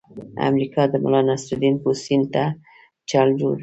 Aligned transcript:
امریکا 0.47 0.81
د 0.89 0.93
ملانصرالدین 1.03 1.75
پوستین 1.83 2.21
ته 2.33 2.43
چل 3.09 3.27
جوړ 3.39 3.53
کړی. 3.57 3.59